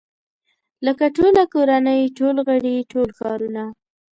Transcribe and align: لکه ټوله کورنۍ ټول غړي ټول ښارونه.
لکه 0.85 1.05
ټوله 1.15 1.43
کورنۍ 1.53 2.01
ټول 2.17 2.35
غړي 2.47 2.75
ټول 2.91 3.09
ښارونه. 3.17 3.63